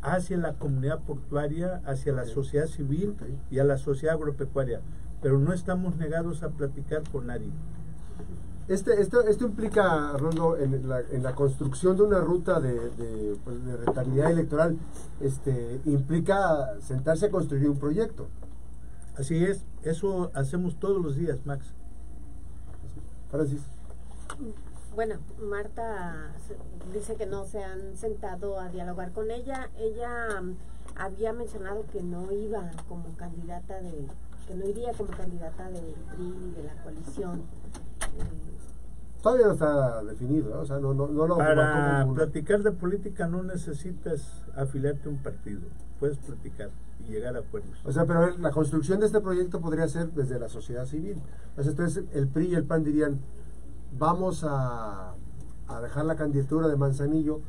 hacia 0.02 0.38
la 0.38 0.54
comunidad 0.54 1.00
portuaria, 1.00 1.82
hacia 1.86 2.14
la 2.14 2.26
sociedad 2.26 2.68
civil 2.68 3.16
okay. 3.16 3.38
y 3.52 3.60
a 3.60 3.64
la 3.64 3.78
sociedad 3.78 4.16
agropecuaria, 4.16 4.82
pero 5.22 5.40
no 5.40 5.54
estamos 5.54 5.98
negados 5.98 6.44
a 6.44 6.50
platicar 6.50 7.04
con 7.10 7.28
nadie. 7.28 7.50
Este, 8.74 9.00
esto, 9.00 9.22
esto 9.22 9.46
implica, 9.46 10.14
Rondo, 10.18 10.58
en 10.58 10.90
la, 10.90 11.02
en 11.02 11.22
la, 11.22 11.36
construcción 11.36 11.96
de 11.96 12.02
una 12.02 12.20
ruta 12.22 12.60
de, 12.60 12.74
de, 12.74 13.38
pues, 13.44 13.64
de, 13.64 13.78
rentabilidad 13.78 14.32
electoral, 14.32 14.80
este, 15.22 15.80
implica 15.86 16.82
sentarse 16.82 17.28
a 17.28 17.30
construir 17.30 17.70
un 17.70 17.78
proyecto. 17.78 18.30
Así 19.16 19.46
es, 19.46 19.64
eso 19.84 20.32
hacemos 20.34 20.80
todos 20.80 21.00
los 21.04 21.16
días, 21.16 21.46
Max. 21.46 21.68
Francis. 23.30 23.62
Bueno, 24.96 25.18
Marta 25.40 26.34
dice 26.92 27.16
que 27.16 27.28
no 27.28 27.46
se 27.46 27.64
han 27.64 27.96
sentado 27.96 28.60
a 28.60 28.70
dialogar 28.70 29.12
con 29.12 29.30
ella. 29.30 29.70
Ella 29.78 30.42
um, 30.42 30.56
había 30.96 31.32
mencionado 31.32 31.86
que 31.92 32.02
no 32.02 32.32
iba 32.32 32.72
como 32.90 33.16
candidata 33.18 33.80
de, 33.82 34.08
que 34.48 34.56
no 34.56 34.68
iría 34.68 34.94
como 34.94 35.12
candidata 35.12 35.70
del 35.70 35.94
PRI, 36.16 36.54
de 36.56 36.64
la 36.64 36.74
coalición. 36.82 37.44
Eh, 38.02 38.53
Todavía 39.24 39.48
no 39.48 39.54
está 39.54 40.04
definido, 40.04 40.60
o 40.60 40.66
sea, 40.66 40.80
no, 40.80 40.94
no, 40.94 41.08
no 41.08 41.26
lo 41.26 41.38
Para 41.38 42.06
platicar 42.14 42.62
de 42.62 42.74
política 42.74 43.26
no 43.26 43.42
necesitas 43.42 44.44
afiliarte 44.54 45.08
a 45.08 45.12
un 45.14 45.18
partido, 45.20 45.62
puedes 45.98 46.18
platicar 46.18 46.72
y 47.00 47.14
llegar 47.14 47.38
a 47.38 47.40
acuerdos. 47.40 47.72
O 47.86 47.92
sea, 47.94 48.06
pero 48.06 48.38
la 48.38 48.52
construcción 48.52 49.00
de 49.00 49.06
este 49.06 49.22
proyecto 49.22 49.62
podría 49.62 49.88
ser 49.88 50.12
desde 50.12 50.38
la 50.40 50.50
sociedad 50.50 50.86
civil. 50.86 51.22
Entonces, 51.56 52.04
el 52.12 52.28
PRI 52.28 52.48
y 52.48 52.56
el 52.56 52.66
PAN 52.66 52.84
dirían, 52.84 53.22
vamos 53.98 54.44
a, 54.44 55.14
a 55.70 55.82
dejar 55.82 56.04
la 56.04 56.18
candidatura 56.18 56.68
de 56.68 56.76
Manzanillo 56.76 57.40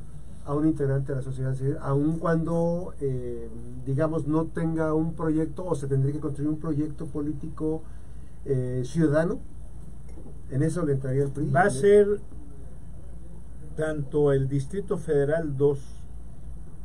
a 0.45 0.55
un 0.55 0.69
integrante 0.69 1.11
de 1.11 1.17
la 1.17 1.23
sociedad 1.23 1.55
civil, 1.55 1.77
aun 1.81 2.21
cuando, 2.21 2.95
eh, 3.01 3.51
digamos, 3.85 4.29
no 4.29 4.45
tenga 4.45 4.95
un 4.95 5.15
proyecto 5.15 5.65
o 5.67 5.75
se 5.75 5.89
tendría 5.89 6.13
que 6.13 6.21
construir 6.21 6.51
un 6.51 6.61
proyecto 6.61 7.07
político 7.07 7.83
eh, 8.45 8.83
ciudadano 8.85 9.41
¿En 10.51 10.63
eso 10.63 10.85
le 10.85 10.93
entraría 10.93 11.25
el 11.25 11.31
PRI? 11.31 11.51
Va 11.51 11.63
a 11.63 11.71
ser 11.71 12.21
tanto 13.77 14.33
el 14.33 14.49
Distrito 14.49 14.97
Federal 14.97 15.57
2 15.57 15.79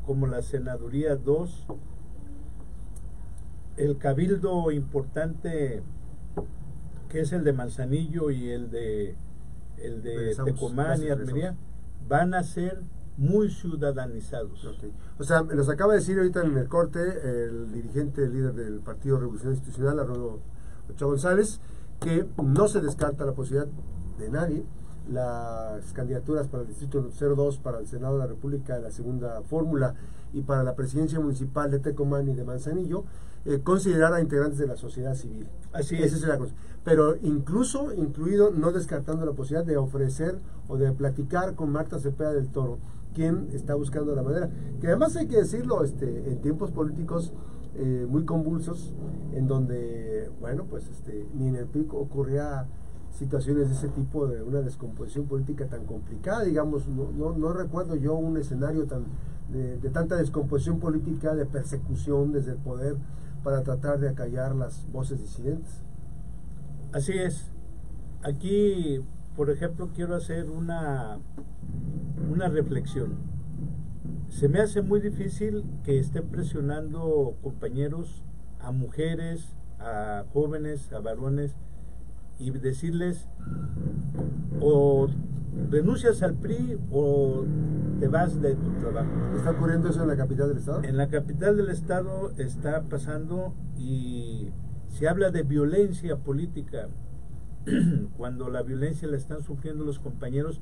como 0.06 0.26
la 0.26 0.42
Senaduría 0.42 1.16
2, 1.16 1.68
el 3.78 3.98
cabildo 3.98 4.72
importante 4.72 5.84
que 7.10 7.22
es 7.22 7.32
el 7.32 7.44
de 7.44 7.54
Manzanillo 7.54 8.32
y 8.32 8.50
el 8.50 8.70
de 8.72 9.16
el 9.78 10.02
de 10.02 10.16
regresamos, 10.16 10.54
Tecomán 10.54 11.04
y 11.04 11.10
Armería, 11.10 11.56
van 12.08 12.34
a 12.34 12.44
ser 12.44 12.82
muy 13.18 13.50
ciudadanizados. 13.50 14.66
Okay. 14.66 14.94
O 15.18 15.24
sea, 15.24 15.44
nos 15.44 15.70
acaba 15.70 15.94
de 15.94 16.00
decir 16.00 16.18
ahorita 16.18 16.42
en 16.42 16.58
el 16.58 16.68
corte 16.68 17.00
el 17.00 17.72
dirigente, 17.72 18.24
el 18.24 18.34
líder 18.34 18.54
del 18.54 18.80
Partido 18.80 19.20
Revolución 19.20 19.54
Institucional, 19.54 20.00
Arnoldo 20.00 20.40
Ochoa 20.90 21.10
González, 21.10 21.62
que 22.00 22.26
no 22.42 22.68
se 22.68 22.82
descarta 22.82 23.26
la 23.26 23.34
posibilidad 23.34 23.68
de 24.18 24.30
nadie 24.30 24.66
las 25.12 25.92
candidaturas 25.94 26.48
para 26.48 26.64
el 26.64 26.70
Distrito 26.70 27.10
02 27.10 27.58
para 27.58 27.80
el 27.80 27.88
Senado 27.88 28.14
de 28.14 28.20
la 28.20 28.28
República 28.28 28.76
de 28.76 28.84
la 28.84 28.92
segunda 28.92 29.42
fórmula 29.42 29.96
y 30.34 30.42
para 30.42 30.64
la 30.64 30.76
presidencia 30.76 31.20
municipal 31.20 31.72
de 31.72 31.80
Tecomán 31.80 32.28
y 32.30 32.36
de 32.36 32.44
Manzanillo, 32.44 33.06
eh, 33.46 33.62
considerar 33.64 34.14
a 34.14 34.22
integrantes 34.22 34.60
de 34.60 34.68
la 34.68 34.76
sociedad 34.76 35.16
civil. 35.16 35.48
Así 35.74 35.96
Esa 35.96 36.16
es 36.18 36.28
la 36.28 36.38
cosa. 36.38 36.54
Pero 36.84 37.16
incluso, 37.24 37.94
incluido, 37.94 38.52
no 38.52 38.72
descartando 38.72 39.26
la 39.26 39.32
posibilidad 39.32 39.66
de 39.66 39.78
ofrecer 39.78 40.38
o 40.68 40.78
de 40.78 40.92
platicar 40.92 41.56
con 41.56 41.72
Marta 41.72 42.00
Cepeda 42.00 42.34
del 42.34 42.50
Toro, 42.50 42.78
quien 43.16 43.50
está 43.54 43.74
buscando 43.74 44.14
la 44.14 44.22
manera. 44.22 44.50
Que 44.80 44.88
además 44.88 45.16
hay 45.16 45.28
que 45.28 45.38
decirlo, 45.38 45.84
este, 45.84 46.30
en 46.30 46.42
tiempos 46.42 46.72
políticos 46.72 47.34
eh, 47.76 48.06
muy 48.10 48.26
convulsos, 48.26 48.94
en 49.34 49.48
donde, 49.48 50.30
bueno, 50.40 50.66
pues 50.70 50.88
este, 50.90 51.28
ni 51.34 51.48
en 51.48 51.56
el 51.56 51.66
pico 51.66 51.98
ocurría 51.98 52.66
situaciones 53.12 53.70
de 53.70 53.76
ese 53.76 53.90
tipo 53.90 54.28
de 54.28 54.42
una 54.42 54.62
descomposición 54.62 55.26
política 55.26 55.68
tan 55.68 55.86
complicada, 55.86 56.44
digamos, 56.44 56.88
no, 56.88 57.12
no, 57.12 57.38
no 57.38 57.54
recuerdo 57.54 57.96
yo 57.96 58.16
un 58.16 58.38
escenario 58.38 58.86
tan 58.86 59.06
de, 59.52 59.78
de, 59.78 59.90
tanta 59.90 60.16
descomposición 60.16 60.80
política, 60.80 61.34
de 61.34 61.46
persecución 61.46 62.32
desde 62.32 62.52
el 62.52 62.58
poder 62.58 62.98
para 63.44 63.64
tratar 63.64 64.00
de 64.00 64.10
acallar 64.10 64.56
las 64.56 64.90
voces 64.92 65.20
disidentes. 65.20 65.82
Así 66.92 67.14
es. 67.14 67.52
Aquí, 68.24 69.00
por 69.36 69.50
ejemplo, 69.50 69.90
quiero 69.96 70.16
hacer 70.16 70.50
una, 70.50 71.20
una 72.32 72.48
reflexión. 72.48 73.39
Se 74.30 74.48
me 74.48 74.60
hace 74.60 74.82
muy 74.82 75.00
difícil 75.02 75.64
que 75.84 76.00
estén 76.00 76.28
presionando 76.28 77.36
compañeros 77.42 78.24
a 78.60 78.72
mujeres, 78.72 79.56
a 79.80 80.24
jóvenes, 80.34 80.92
a 80.94 81.00
varones, 81.00 81.56
y 82.38 82.52
decirles 82.52 83.28
o 84.62 85.08
renuncias 85.70 86.24
al 86.24 86.36
PRI 86.36 86.78
o 86.92 87.44
te 88.00 88.08
vas 88.08 88.42
de 88.42 88.56
tu 88.56 88.72
trabajo. 88.80 89.12
¿Está 89.36 89.52
ocurriendo 89.52 89.90
eso 89.90 90.04
en 90.04 90.08
la 90.08 90.16
capital 90.16 90.50
del 90.50 90.58
estado? 90.58 90.84
En 90.84 90.96
la 90.96 91.10
capital 91.10 91.58
del 91.58 91.70
estado 91.70 92.32
está 92.38 92.84
pasando 92.84 93.54
y 93.78 94.52
se 94.88 95.10
habla 95.10 95.32
de 95.32 95.44
violencia 95.44 96.18
política. 96.18 96.88
cuando 98.18 98.50
la 98.50 98.62
violencia 98.64 99.08
la 99.08 99.18
están 99.18 99.44
sufriendo 99.44 99.84
los 99.84 100.00
compañeros 100.00 100.62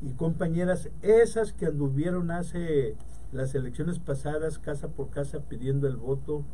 y 0.00 0.12
compañeras, 0.12 0.90
esas 1.02 1.52
que 1.52 1.66
anduvieron 1.66 2.30
hace 2.30 2.96
las 3.32 3.54
elecciones 3.54 3.98
pasadas 3.98 4.58
casa 4.58 4.88
por 4.88 5.10
casa 5.10 5.40
pidiendo 5.40 5.86
el 5.86 5.96
voto 5.96 6.44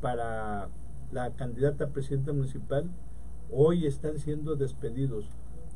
para 0.00 0.68
la 1.12 1.30
candidata 1.32 1.84
a 1.84 1.88
presidenta 1.88 2.32
municipal, 2.32 2.90
hoy 3.52 3.86
están 3.86 4.18
siendo 4.18 4.56
despedidos 4.56 5.30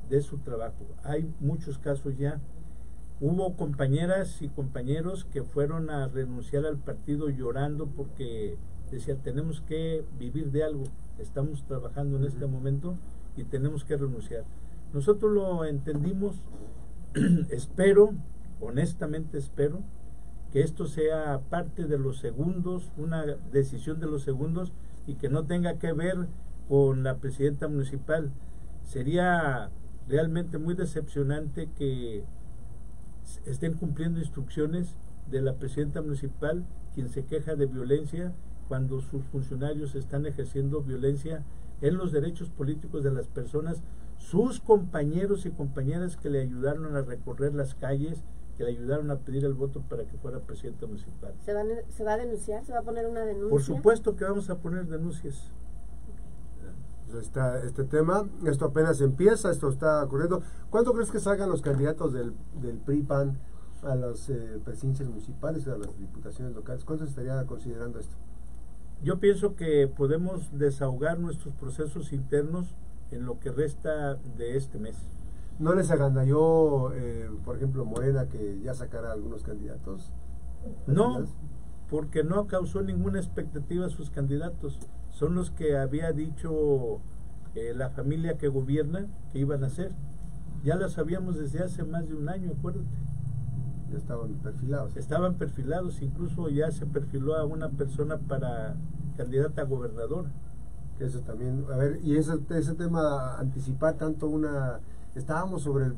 de 0.08 0.22
su 0.22 0.38
trabajo. 0.38 0.86
Hay 1.04 1.32
muchos 1.40 1.78
casos 1.78 2.16
ya. 2.16 2.40
Hubo 3.20 3.54
compañeras 3.54 4.40
y 4.40 4.48
compañeros 4.48 5.24
que 5.24 5.42
fueron 5.42 5.90
a 5.90 6.08
renunciar 6.08 6.64
al 6.64 6.78
partido 6.78 7.28
llorando 7.28 7.86
porque 7.86 8.56
decía 8.90 9.16
tenemos 9.16 9.60
que 9.60 10.04
vivir 10.18 10.50
de 10.50 10.64
algo, 10.64 10.84
estamos 11.18 11.64
trabajando 11.64 12.16
en 12.16 12.24
este 12.24 12.46
momento 12.46 12.96
y 13.36 13.44
tenemos 13.44 13.84
que 13.84 13.96
renunciar. 13.96 14.44
Nosotros 14.92 15.32
lo 15.32 15.64
entendimos, 15.64 16.42
espero, 17.50 18.14
honestamente 18.60 19.38
espero, 19.38 19.82
que 20.52 20.62
esto 20.62 20.86
sea 20.86 21.40
parte 21.48 21.86
de 21.86 21.98
los 21.98 22.18
segundos, 22.18 22.92
una 22.96 23.24
decisión 23.52 24.00
de 24.00 24.06
los 24.06 24.22
segundos 24.22 24.72
y 25.06 25.14
que 25.14 25.28
no 25.28 25.44
tenga 25.44 25.78
que 25.78 25.92
ver 25.92 26.28
con 26.68 27.02
la 27.02 27.18
presidenta 27.18 27.68
municipal. 27.68 28.32
Sería 28.82 29.70
realmente 30.08 30.58
muy 30.58 30.74
decepcionante 30.74 31.68
que 31.76 32.24
estén 33.46 33.74
cumpliendo 33.74 34.20
instrucciones 34.20 34.96
de 35.30 35.40
la 35.40 35.54
presidenta 35.54 36.02
municipal, 36.02 36.64
quien 36.94 37.08
se 37.08 37.24
queja 37.24 37.54
de 37.54 37.66
violencia 37.66 38.32
cuando 38.68 39.00
sus 39.00 39.24
funcionarios 39.24 39.94
están 39.94 40.26
ejerciendo 40.26 40.82
violencia 40.82 41.42
en 41.80 41.96
los 41.96 42.12
derechos 42.12 42.50
políticos 42.50 43.02
de 43.02 43.12
las 43.12 43.26
personas, 43.26 43.82
sus 44.20 44.60
compañeros 44.60 45.46
y 45.46 45.50
compañeras 45.50 46.16
que 46.16 46.28
le 46.28 46.42
ayudaron 46.42 46.94
a 46.94 47.00
recorrer 47.00 47.54
las 47.54 47.74
calles, 47.74 48.22
que 48.56 48.64
le 48.64 48.70
ayudaron 48.70 49.10
a 49.10 49.16
pedir 49.16 49.44
el 49.44 49.54
voto 49.54 49.80
para 49.88 50.04
que 50.04 50.16
fuera 50.18 50.40
presidente 50.40 50.86
municipal. 50.86 51.34
¿Se 51.40 51.54
va, 51.54 51.62
¿Se 51.88 52.04
va 52.04 52.12
a 52.12 52.16
denunciar? 52.18 52.64
¿Se 52.64 52.72
va 52.72 52.80
a 52.80 52.82
poner 52.82 53.06
una 53.06 53.24
denuncia? 53.24 53.50
Por 53.50 53.62
supuesto 53.62 54.14
que 54.16 54.24
vamos 54.24 54.50
a 54.50 54.58
poner 54.58 54.86
denuncias. 54.86 55.50
Pues 57.10 57.24
está 57.24 57.64
este 57.64 57.82
tema, 57.84 58.28
esto 58.46 58.66
apenas 58.66 59.00
empieza, 59.00 59.50
esto 59.50 59.68
está 59.70 60.04
ocurriendo. 60.04 60.42
¿Cuándo 60.68 60.92
crees 60.92 61.10
que 61.10 61.18
salgan 61.18 61.48
los 61.48 61.62
candidatos 61.62 62.12
del, 62.12 62.34
del 62.60 62.76
PRI-PAN 62.76 63.38
a 63.82 63.94
las 63.94 64.28
eh, 64.28 64.60
presidencias 64.64 65.08
municipales 65.08 65.66
y 65.66 65.70
a 65.70 65.76
las 65.78 65.98
diputaciones 65.98 66.54
locales? 66.54 66.84
¿Cuándo 66.84 67.04
se 67.06 67.10
estaría 67.10 67.44
considerando 67.46 67.98
esto? 67.98 68.14
Yo 69.02 69.18
pienso 69.18 69.56
que 69.56 69.88
podemos 69.88 70.56
desahogar 70.56 71.18
nuestros 71.18 71.54
procesos 71.54 72.12
internos 72.12 72.76
en 73.10 73.26
lo 73.26 73.38
que 73.38 73.50
resta 73.50 74.14
de 74.14 74.56
este 74.56 74.78
mes. 74.78 74.96
¿No 75.58 75.74
les 75.74 75.90
agandalló, 75.90 76.92
eh, 76.94 77.30
por 77.44 77.56
ejemplo, 77.56 77.84
Morena 77.84 78.26
que 78.28 78.60
ya 78.62 78.72
sacará 78.72 79.12
algunos 79.12 79.42
candidatos? 79.42 80.12
No, 80.86 81.26
porque 81.90 82.24
no 82.24 82.46
causó 82.46 82.82
ninguna 82.82 83.18
expectativa 83.18 83.86
a 83.86 83.90
sus 83.90 84.10
candidatos. 84.10 84.78
Son 85.10 85.34
los 85.34 85.50
que 85.50 85.76
había 85.76 86.12
dicho 86.12 87.00
eh, 87.54 87.74
la 87.74 87.90
familia 87.90 88.38
que 88.38 88.48
gobierna 88.48 89.06
que 89.32 89.40
iban 89.40 89.64
a 89.64 89.68
ser. 89.68 89.92
Ya 90.62 90.76
lo 90.76 90.88
sabíamos 90.88 91.36
desde 91.36 91.62
hace 91.62 91.82
más 91.84 92.08
de 92.08 92.14
un 92.14 92.28
año, 92.28 92.52
acuérdate. 92.56 92.86
Ya 93.90 93.98
estaban 93.98 94.34
perfilados. 94.34 94.96
Estaban 94.96 95.34
perfilados, 95.34 96.00
incluso 96.00 96.48
ya 96.48 96.70
se 96.70 96.86
perfiló 96.86 97.34
a 97.34 97.44
una 97.44 97.70
persona 97.70 98.18
para 98.18 98.76
candidata 99.16 99.62
a 99.62 99.64
gobernador. 99.64 100.26
Eso 101.00 101.20
también, 101.20 101.64
a 101.72 101.76
ver, 101.76 101.98
y 102.02 102.16
ese, 102.16 102.34
ese 102.50 102.74
tema, 102.74 103.38
anticipar 103.38 103.94
tanto 103.94 104.28
una... 104.28 104.80
Estábamos 105.14 105.62
sobre 105.62 105.86
el 105.86 105.94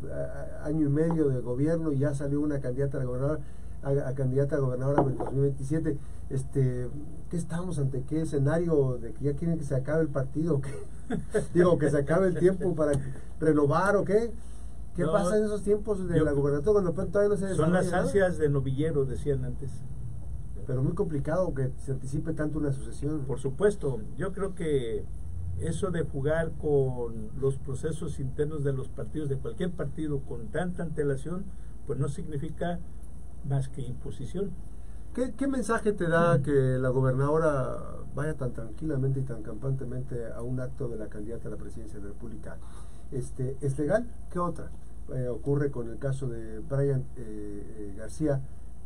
año 0.64 0.86
y 0.86 0.88
medio 0.88 1.28
de 1.28 1.40
gobierno 1.40 1.92
y 1.92 1.98
ya 1.98 2.14
salió 2.14 2.40
una 2.40 2.60
candidata 2.60 2.98
a 2.98 3.04
gobernador, 3.04 3.40
a, 3.82 4.12
candidata 4.14 4.56
a 4.56 4.58
gobernadora 4.60 5.02
en 5.02 5.18
2027. 5.18 5.98
Este, 6.30 6.88
¿Qué 7.28 7.36
estamos 7.36 7.78
ante 7.78 8.02
qué 8.08 8.22
escenario 8.22 8.98
de 9.02 9.12
que 9.12 9.24
ya 9.24 9.34
quieren 9.34 9.58
que 9.58 9.64
se 9.64 9.74
acabe 9.74 10.00
el 10.00 10.08
partido? 10.08 10.62
Digo, 11.54 11.76
que 11.78 11.90
se 11.90 11.98
acabe 11.98 12.28
el 12.28 12.38
tiempo 12.38 12.74
para 12.74 12.92
renovar 13.38 13.96
o 13.96 14.04
qué? 14.04 14.32
¿Qué 14.96 15.04
pasa 15.04 15.36
en 15.36 15.44
esos 15.44 15.62
tiempos 15.62 16.06
de 16.08 16.20
la 16.20 16.32
gubernatura 16.32 16.80
cuando 16.80 16.92
todavía 16.92 17.28
no 17.28 17.36
se 17.36 17.54
Son 17.54 17.72
las 17.72 17.92
ansias 17.92 18.38
de 18.38 18.48
novillero, 18.48 19.04
decían 19.04 19.44
antes. 19.44 19.70
Pero 20.66 20.82
muy 20.82 20.94
complicado 20.94 21.52
que 21.54 21.70
se 21.78 21.92
anticipe 21.92 22.32
tanto 22.32 22.58
una 22.58 22.72
sucesión. 22.72 23.20
Por 23.20 23.38
supuesto, 23.38 24.00
yo 24.16 24.32
creo 24.32 24.54
que 24.54 25.04
eso 25.60 25.90
de 25.90 26.02
jugar 26.02 26.52
con 26.60 27.30
los 27.40 27.56
procesos 27.58 28.18
internos 28.20 28.64
de 28.64 28.72
los 28.72 28.88
partidos, 28.88 29.28
de 29.28 29.36
cualquier 29.36 29.70
partido, 29.70 30.20
con 30.20 30.48
tanta 30.48 30.82
antelación, 30.82 31.44
pues 31.86 31.98
no 31.98 32.08
significa 32.08 32.78
más 33.48 33.68
que 33.68 33.82
imposición. 33.82 34.50
¿Qué, 35.14 35.34
qué 35.36 35.46
mensaje 35.46 35.92
te 35.92 36.08
da 36.08 36.40
que 36.42 36.50
la 36.50 36.88
gobernadora 36.88 37.76
vaya 38.14 38.34
tan 38.34 38.52
tranquilamente 38.52 39.20
y 39.20 39.22
tan 39.24 39.42
campantemente 39.42 40.26
a 40.32 40.42
un 40.42 40.60
acto 40.60 40.88
de 40.88 40.96
la 40.96 41.08
candidata 41.08 41.48
a 41.48 41.50
la 41.50 41.56
presidencia 41.56 41.98
de 41.98 42.06
la 42.06 42.12
República? 42.12 42.56
Este, 43.10 43.56
¿Es 43.60 43.78
legal? 43.78 44.06
¿Qué 44.30 44.38
otra? 44.38 44.70
Eh, 45.14 45.28
ocurre 45.28 45.70
con 45.70 45.90
el 45.90 45.98
caso 45.98 46.28
de 46.28 46.60
Brian 46.60 47.04
eh, 47.16 48.00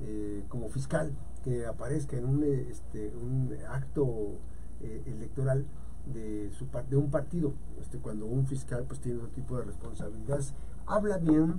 eh, 0.00 0.44
como 0.48 0.68
fiscal, 0.68 1.12
que 1.42 1.66
aparezca 1.66 2.16
en 2.16 2.24
un, 2.24 2.42
este, 2.42 3.14
un 3.14 3.56
acto 3.68 4.38
electoral 5.06 5.64
de, 6.06 6.50
su, 6.52 6.66
de 6.88 6.96
un 6.96 7.10
partido, 7.10 7.54
este, 7.80 7.98
cuando 7.98 8.26
un 8.26 8.46
fiscal 8.46 8.84
pues 8.86 9.00
tiene 9.00 9.18
otro 9.18 9.30
tipo 9.30 9.56
de 9.56 9.64
responsabilidades. 9.64 10.54
¿Habla 10.86 11.18
bien 11.18 11.56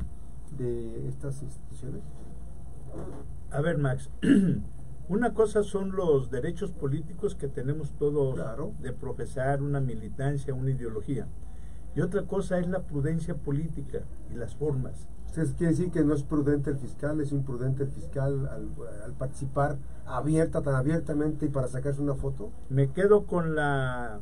de 0.58 1.08
estas 1.08 1.42
instituciones? 1.44 2.02
A 3.52 3.62
ver, 3.62 3.78
Max, 3.78 4.10
una 5.10 5.34
cosa 5.34 5.64
son 5.64 5.96
los 5.96 6.32
derechos 6.32 6.72
políticos 6.72 7.36
que 7.36 7.48
tenemos 7.48 7.92
todos 7.94 8.40
de 8.80 8.94
profesar 8.94 9.62
una 9.62 9.82
militancia, 9.82 10.54
una 10.54 10.72
ideología. 10.72 11.28
Y 11.96 12.02
otra 12.02 12.24
cosa 12.24 12.60
es 12.60 12.68
la 12.68 12.84
prudencia 12.84 13.36
política 13.36 14.02
y 14.32 14.36
las 14.36 14.56
formas. 14.56 15.08
¿Eso 15.36 15.54
quiere 15.56 15.74
decir 15.74 15.92
que 15.92 16.04
no 16.04 16.14
es 16.14 16.24
prudente 16.24 16.72
el 16.72 16.78
fiscal, 16.78 17.22
es 17.22 17.32
imprudente 17.32 17.84
el 17.84 17.90
fiscal 17.90 18.48
al, 18.48 19.14
participar 19.14 19.78
abierta, 20.06 20.62
tan 20.62 20.76
abiertamente 20.76 21.46
y 21.46 21.50
para 21.50 21.68
sacarse 21.68 22.02
una 22.02 22.16
foto? 22.16 22.52
Me 22.70 22.92
quedo 22.92 23.26
con 23.26 23.56
la 23.56 24.20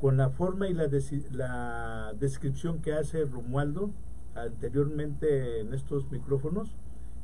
con 0.00 0.16
la 0.16 0.30
forma 0.30 0.68
y 0.68 0.74
la, 0.74 0.88
la 1.32 2.14
descripción 2.20 2.80
que 2.80 2.92
hace 2.92 3.24
Romualdo 3.24 3.90
anteriormente 4.36 5.60
en 5.60 5.74
estos 5.74 6.08
micrófonos 6.10 6.76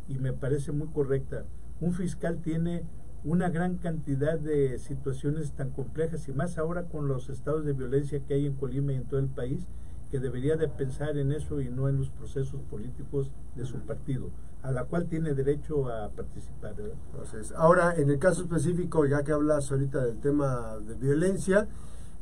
y 0.08 0.18
me 0.18 0.32
parece 0.32 0.72
muy 0.72 0.88
correcta. 0.88 1.44
Un 1.80 1.92
fiscal 1.92 2.40
tiene 2.42 2.84
una 3.24 3.48
gran 3.48 3.78
cantidad 3.78 4.38
de 4.38 4.78
situaciones 4.78 5.52
tan 5.52 5.70
complejas 5.70 6.28
y 6.28 6.32
más 6.32 6.58
ahora 6.58 6.84
con 6.84 7.08
los 7.08 7.30
estados 7.30 7.64
de 7.64 7.72
violencia 7.72 8.20
que 8.20 8.34
hay 8.34 8.46
en 8.46 8.54
Colima 8.54 8.92
y 8.92 8.96
en 8.96 9.04
todo 9.04 9.20
el 9.20 9.28
país, 9.28 9.66
que 10.10 10.20
debería 10.20 10.56
de 10.56 10.68
pensar 10.68 11.16
en 11.18 11.32
eso 11.32 11.60
y 11.60 11.68
no 11.68 11.88
en 11.88 11.98
los 11.98 12.10
procesos 12.10 12.60
políticos 12.70 13.30
de 13.56 13.64
su 13.64 13.78
partido, 13.80 14.30
a 14.62 14.70
la 14.70 14.84
cual 14.84 15.06
tiene 15.06 15.34
derecho 15.34 15.88
a 15.88 16.08
participar. 16.10 16.74
Entonces, 16.78 17.52
ahora, 17.56 17.94
en 17.96 18.10
el 18.10 18.18
caso 18.18 18.42
específico, 18.42 19.06
ya 19.06 19.22
que 19.22 19.32
hablas 19.32 19.70
ahorita 19.70 20.04
del 20.04 20.20
tema 20.20 20.76
de 20.86 20.94
violencia, 20.94 21.68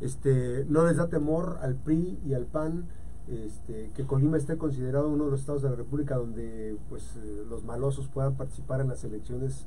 este, 0.01 0.65
¿no 0.69 0.87
les 0.87 0.97
da 0.97 1.09
temor 1.09 1.59
al 1.63 1.77
PRI 1.77 2.19
y 2.25 2.35
al 2.35 2.47
PAN 2.47 2.89
este, 3.29 3.91
que 3.95 4.05
Colima 4.05 4.37
esté 4.37 4.57
considerado 4.59 5.09
uno 5.09 5.27
de 5.27 5.31
los 5.31 5.41
estados 5.41 5.63
de 5.63 5.71
la 5.71 5.77
República 5.77 6.17
donde 6.17 6.77
pues, 6.89 7.17
eh, 7.17 7.45
los 7.49 7.63
malosos 7.63 8.09
puedan 8.09 8.35
participar 8.35 8.81
en 8.81 8.89
las 8.89 9.05
elecciones, 9.05 9.67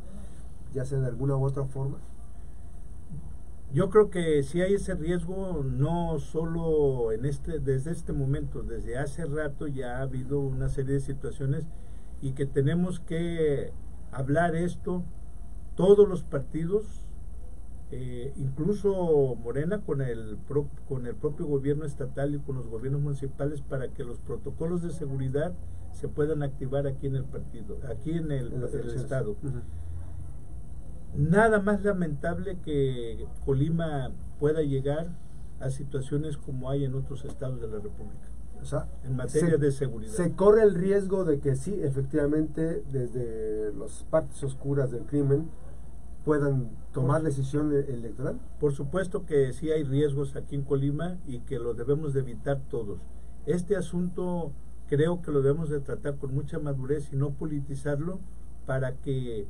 ya 0.74 0.84
sea 0.84 1.00
de 1.00 1.08
alguna 1.08 1.38
u 1.38 1.46
otra 1.46 1.64
forma? 1.66 1.98
Yo 3.76 3.90
creo 3.90 4.10
que 4.10 4.42
si 4.44 4.62
hay 4.62 4.76
ese 4.76 4.96
riesgo, 4.96 5.62
no 5.66 6.18
solo 6.20 7.12
en 7.12 7.26
este, 7.26 7.60
desde 7.60 7.92
este 7.92 8.14
momento, 8.14 8.64
desde 8.64 8.98
hace 8.98 9.26
rato 9.26 9.68
ya 9.68 9.98
ha 9.98 10.04
habido 10.04 10.40
una 10.40 10.70
serie 10.70 10.94
de 10.94 11.02
situaciones 11.02 11.68
y 12.22 12.32
que 12.32 12.46
tenemos 12.46 13.02
que 13.02 13.74
hablar 14.14 14.56
esto, 14.56 15.04
todos 15.76 16.08
los 16.08 16.24
partidos, 16.24 17.06
eh, 17.92 18.32
incluso 18.38 19.36
Morena 19.44 19.82
con 19.82 20.02
el, 20.02 20.38
con 20.88 21.06
el 21.06 21.16
propio 21.16 21.46
gobierno 21.46 21.84
estatal 21.84 22.34
y 22.34 22.40
con 22.40 22.56
los 22.56 22.70
gobiernos 22.70 23.02
municipales 23.02 23.60
para 23.60 23.90
que 23.90 24.06
los 24.06 24.20
protocolos 24.20 24.84
de 24.84 24.92
seguridad 24.92 25.54
se 25.92 26.08
puedan 26.08 26.44
activar 26.44 26.88
aquí 26.88 27.08
en 27.08 27.18
el 27.18 27.26
partido, 27.26 27.78
aquí 27.90 28.12
en 28.12 28.32
el, 28.32 28.54
estado. 28.96 29.36
Nada 31.18 31.60
más 31.62 31.84
lamentable 31.84 32.58
que 32.64 33.26
Colima 33.46 34.12
pueda 34.40 34.62
llegar 34.62 35.10
a 35.60 35.70
situaciones 35.70 36.38
como 36.38 36.70
hay 36.70 36.86
en 36.86 36.96
otros 36.96 37.24
estados 37.26 37.62
de 37.62 37.68
la 37.68 37.80
República. 37.80 38.30
O 38.62 38.66
sea, 38.66 38.88
en 39.04 39.16
materia 39.16 39.58
de 39.58 39.72
seguridad. 39.72 40.14
Se 40.14 40.34
corre 40.34 40.64
el 40.64 40.74
riesgo 40.74 41.24
de 41.24 41.40
que 41.40 41.56
sí, 41.56 41.78
efectivamente, 41.82 42.84
desde 42.92 43.74
las 43.74 44.04
partes 44.10 44.44
oscuras 44.44 44.92
del 44.92 45.04
crimen, 45.04 45.50
puedan 46.24 46.72
tomar 46.92 47.22
decisión 47.22 47.72
e- 47.74 47.94
electoral? 47.94 48.40
Por 48.60 48.74
supuesto 48.74 49.26
que 49.26 49.54
sí 49.54 49.72
hay 49.72 49.84
riesgos 49.84 50.36
aquí 50.36 50.56
en 50.56 50.64
Colima 50.64 51.18
y 51.28 51.40
que 51.42 51.60
lo 51.60 51.74
debemos 51.76 52.14
de 52.14 52.22
evitar 52.22 52.60
todos. 52.70 53.00
Este 53.46 53.76
asunto 53.76 54.52
creo 54.88 55.22
que 55.22 55.32
lo 55.32 55.42
debemos 55.42 55.70
de 55.70 55.80
tratar 55.80 56.18
con 56.18 56.34
mucha 56.34 56.58
madurez 56.58 57.14
y 57.14 57.16
no 57.16 57.32
politizarlo 57.32 58.20
para 58.66 58.96
que 58.96 59.48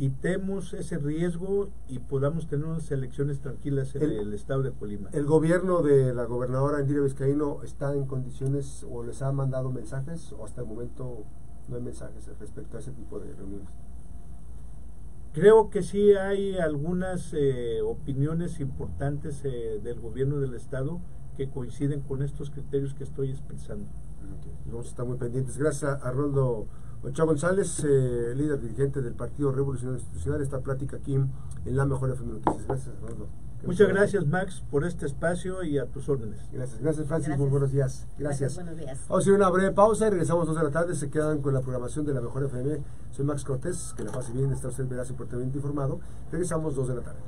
quitemos 0.00 0.72
ese 0.72 0.96
riesgo 0.96 1.68
y 1.86 1.98
podamos 1.98 2.46
tener 2.46 2.64
unas 2.64 2.90
elecciones 2.90 3.40
tranquilas 3.40 3.94
en 3.96 4.02
El- 4.02 4.12
el, 4.12 4.32
estado 4.32 4.62
de 4.62 4.72
Colima. 4.72 5.10
¿El 5.12 5.26
gobierno 5.26 5.82
de 5.82 6.14
la 6.14 6.24
gobernadora 6.24 6.80
Indira 6.80 7.02
Vizcaíno 7.02 7.62
está 7.64 7.92
en 7.92 8.06
condiciones 8.06 8.86
o 8.90 9.02
les 9.04 9.20
ha 9.20 9.30
mandado 9.30 9.70
mensajes 9.70 10.32
o 10.32 10.46
hasta 10.46 10.62
el 10.62 10.66
momento 10.68 11.24
no 11.68 11.76
hay 11.76 11.82
mensajes 11.82 12.26
respecto 12.40 12.78
a 12.78 12.80
ese 12.80 12.92
tipo 12.92 13.20
de 13.20 13.34
reuniones? 13.34 13.68
Creo 15.34 15.68
que 15.68 15.82
sí 15.82 16.14
hay 16.14 16.56
algunas 16.56 17.34
eh, 17.34 17.82
opiniones 17.82 18.58
importantes 18.58 19.44
eh, 19.44 19.80
del 19.84 20.00
gobierno 20.00 20.40
del 20.40 20.54
estado 20.54 21.00
que 21.36 21.50
coinciden 21.50 22.00
con 22.00 22.22
estos 22.22 22.48
criterios 22.50 22.94
que 22.94 23.04
estoy 23.04 23.32
expresando. 23.32 23.84
Vamos 24.64 24.86
a 24.86 24.88
estar 24.88 25.04
muy 25.04 25.18
pendientes. 25.18 25.58
Gracias 25.58 25.84
a 25.84 26.08
Arnoldo 26.08 26.68
Ochoa 27.02 27.24
González, 27.26 27.82
eh, 27.84 28.34
líder 28.36 28.60
dirigente 28.60 29.00
del 29.00 29.14
Partido 29.14 29.52
Revolucionario 29.52 29.98
Institucional, 29.98 30.42
esta 30.42 30.60
plática 30.60 30.98
aquí 30.98 31.14
en 31.14 31.30
La 31.64 31.86
Mejor 31.86 32.10
FM 32.10 32.34
Noticias. 32.34 32.66
Gracias, 32.66 32.94
Arnoldo. 32.96 33.26
Muchas 33.66 33.88
gracias 33.88 34.26
Max 34.26 34.62
por 34.70 34.84
este 34.86 35.04
espacio 35.04 35.62
y 35.62 35.78
a 35.78 35.84
tus 35.84 36.08
órdenes. 36.08 36.40
Gracias, 36.50 36.80
gracias 36.80 37.06
Francis, 37.06 37.28
Gracias. 37.28 37.38
muy 37.38 37.50
buenos 37.50 37.72
días. 37.72 38.06
Gracias. 38.18 38.54
Buenos 38.54 38.76
días. 38.76 38.98
Vamos 39.06 39.26
a 39.26 39.28
ir 39.28 39.34
a 39.34 39.36
una 39.36 39.50
breve 39.50 39.72
pausa 39.72 40.06
y 40.06 40.10
regresamos 40.10 40.46
dos 40.46 40.56
de 40.56 40.62
la 40.62 40.70
tarde. 40.70 40.94
Se 40.94 41.10
quedan 41.10 41.42
con 41.42 41.52
la 41.52 41.60
programación 41.60 42.06
de 42.06 42.14
La 42.14 42.22
Mejor 42.22 42.44
FM. 42.44 42.78
Soy 43.10 43.24
Max 43.24 43.44
Cortés, 43.44 43.92
que 43.96 44.04
la 44.04 44.12
pase 44.12 44.32
bien, 44.32 44.50
está 44.52 44.68
usted 44.68 44.88
veraz 44.88 45.10
y 45.10 45.14
fuertemente 45.14 45.58
informado. 45.58 46.00
Regresamos 46.32 46.74
dos 46.74 46.88
de 46.88 46.94
la 46.94 47.02
tarde. 47.02 47.18